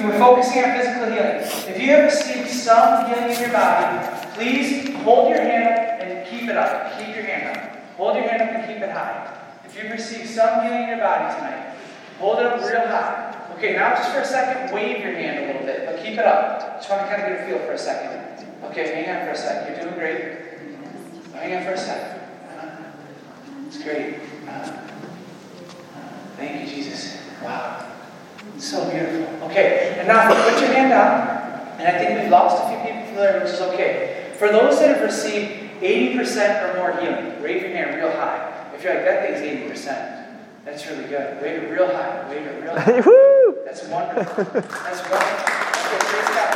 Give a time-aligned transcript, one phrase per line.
[0.00, 1.44] we were focusing on physical healing.
[1.68, 6.26] If you have received some healing in your body, please hold your hand up and
[6.28, 6.98] keep it up.
[6.98, 7.96] Keep your hand up.
[7.96, 9.36] Hold your hand up and keep it high.
[9.64, 11.76] If you've received some healing in your body tonight,
[12.18, 13.36] hold it up real high.
[13.56, 16.24] Okay, now just for a second, wave your hand a little bit, but keep it
[16.24, 16.78] up.
[16.78, 18.46] Just want to kind of get a feel for a second.
[18.64, 19.74] Okay, hang on for a second.
[19.74, 20.40] You're doing great.
[21.34, 22.20] Hang on for a second.
[23.66, 24.14] It's great.
[24.14, 24.72] Uh-huh.
[24.72, 26.26] Uh-huh.
[26.36, 27.20] Thank you, Jesus.
[27.42, 27.86] Wow.
[28.58, 29.48] So beautiful.
[29.48, 31.40] Okay, and now put your hand down.
[31.78, 34.34] And I think we've lost a few people there, which is okay.
[34.38, 36.16] For those that have received 80%
[36.68, 38.70] or more healing, wave your hand real high.
[38.74, 40.20] If you're like, that thing's 80%,
[40.64, 41.40] that's really good.
[41.40, 42.28] Wave it real high.
[42.28, 43.00] Wave it real high.
[43.64, 44.44] That's wonderful.
[44.44, 45.50] That's wonderful.
[45.88, 46.52] Okay, praise God.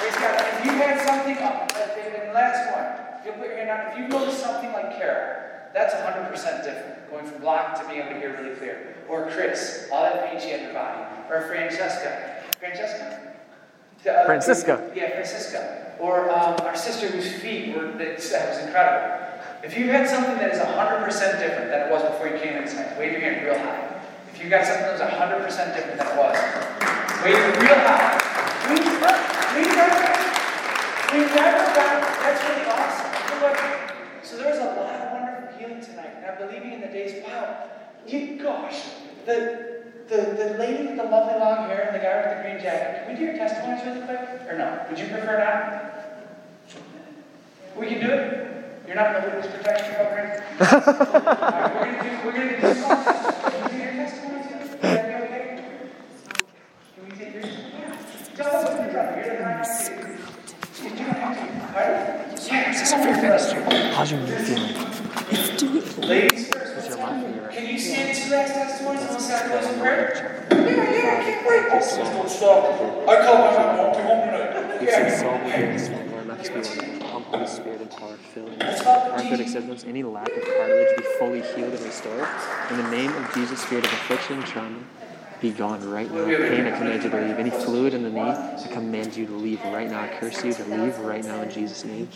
[0.00, 0.34] Praise God.
[0.40, 3.92] If you had something, uh, and the last one, you'll put your hand out.
[3.92, 6.32] If you've noticed something like Kara, that's 100%
[6.64, 7.10] different.
[7.10, 8.93] Going from block to being able to hear really clear.
[9.08, 11.00] Or Chris, all that pain she had in her body.
[11.30, 12.42] Or Francesca.
[12.58, 13.32] Francesca?
[14.06, 14.92] Uh, Francisca.
[14.94, 15.96] Yeah, Francisca.
[15.98, 19.40] Or um, our sister whose feet were, that, was incredible.
[19.62, 21.06] If you had something that is 100%
[21.40, 24.02] different than it was before you came in tonight, wave your hand real high.
[24.32, 26.36] If you got something that was 100% different than it was,
[27.24, 28.20] wave it real high.
[28.68, 30.04] We, we never,
[31.12, 33.14] we never got, that's really awesome.
[34.22, 37.22] So there was a lot of wonderful healing tonight, and I'm believing in the days,
[37.24, 37.68] wow,
[38.06, 38.82] you, gosh,
[39.26, 42.62] the, the, the lady with the lovely long hair and the guy with the green
[42.62, 44.48] jacket, can we do your testimonies really quick?
[44.48, 44.86] Or no?
[44.88, 45.94] Would you prefer not?
[47.76, 48.44] We can do it?
[48.86, 50.42] You're not in the witness protection program?
[50.60, 54.78] All right, we're gonna do, we're gonna do some Can we do your testimony too?
[54.82, 55.44] That be okay?
[56.94, 57.46] Can we take yours?
[57.72, 57.96] Yeah.
[58.36, 59.24] Tell us what you're driving.
[59.24, 59.64] You're the right
[60.82, 61.44] You do have to.
[61.64, 62.46] All right?
[62.46, 66.08] Yeah, this is fair How's your knee feeling?
[66.08, 66.73] Ladies first.
[68.34, 70.46] Can you stand two last testimonies and we'll start closing prayer?
[70.50, 71.72] Yeah, yeah, I can't wait.
[71.72, 72.64] This is what stop.
[73.08, 74.82] I call my mom home to home tonight.
[74.82, 75.06] It's Yeah.
[75.06, 77.00] a soul goodness, Lord, let us be one.
[77.10, 78.62] Come, Holy Spirit, empowered, filled.
[78.62, 82.26] Our good acceptance, any lack of cartilage be fully healed and restored.
[82.70, 84.78] In the name of Jesus, spirit of affliction trauma,
[85.40, 86.24] be gone right now.
[86.26, 87.38] Pain, I command you to leave.
[87.38, 88.32] Any fluid in the knee,
[88.64, 90.02] I command you to leave right now.
[90.02, 92.08] I curse you to leave right now in Jesus' name.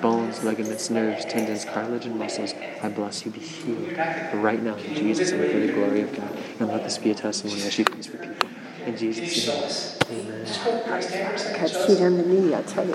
[0.00, 3.32] Bones, ligaments, nerves, tendons, cartilage, and muscles, I bless you.
[3.32, 3.96] Be healed
[4.34, 6.36] right now in Jesus' name for the glory of God.
[6.58, 8.49] And let this be a testimony as you please for people.
[8.86, 10.20] In Jesus' name.
[10.26, 10.44] Amen.
[11.54, 12.94] Cut feet on the knee, I'll tell you.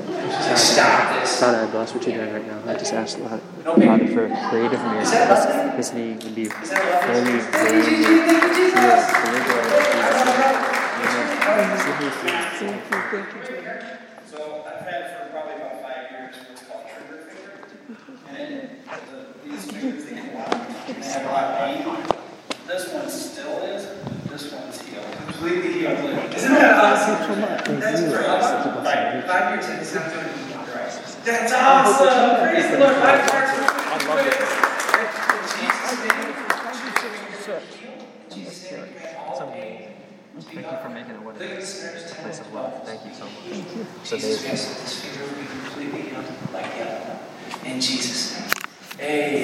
[0.56, 1.40] Stop this.
[1.40, 2.60] Father, I bless what you're doing right now.
[2.66, 5.12] I just ask, Lord, Father, for a creative miracle.
[5.12, 5.46] This,
[5.78, 10.58] this knee would be fully very healed for your glory in Jesus' name.
[11.06, 11.78] Amen.
[11.80, 12.40] See me through.
[12.58, 13.42] Thank you, thank you.
[14.30, 17.56] So I've had for probably about five years what's called trigger finger.
[18.30, 18.52] And
[19.46, 20.52] these fingers, they get a lot,
[20.88, 21.80] they have a lot of pain.
[22.68, 23.84] This one still is,
[24.28, 24.65] this one's healed.
[25.36, 26.00] Completely healed.
[26.34, 27.42] Isn't that awesome?
[27.80, 28.26] That's great.
[28.26, 29.24] Right.
[29.28, 30.32] Five years in, it's not doing it.
[31.26, 32.40] That's awesome.
[32.40, 32.96] Praise the Lord.
[32.96, 33.50] Five years.
[33.86, 34.32] I love it.
[38.34, 38.88] Jesus' name.
[40.40, 41.84] Thank you for making it what it is.
[42.22, 42.70] Place as well.
[42.86, 43.34] Thank you so much.
[44.04, 44.52] It's amazing.
[44.52, 47.20] This finger will be completely healed like the other one.
[47.66, 48.52] In Jesus' name.
[49.02, 49.44] Amen.